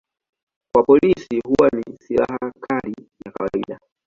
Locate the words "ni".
1.69-1.97